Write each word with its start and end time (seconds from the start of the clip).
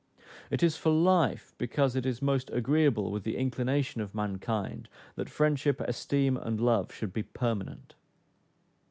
It 0.49 0.63
is 0.63 0.77
for 0.77 0.89
life, 0.91 1.53
because 1.59 1.95
it 1.95 2.07
is 2.07 2.23
most 2.23 2.49
agreeable 2.49 3.11
with 3.11 3.21
the 3.23 3.37
inclination 3.37 4.01
of 4.01 4.15
mankind 4.15 4.89
that 5.13 5.29
friendship, 5.29 5.79
esteem 5.79 6.37
and 6.37 6.59
love 6.59 6.91
should 6.91 7.13
be 7.13 7.21
permanent. 7.21 7.93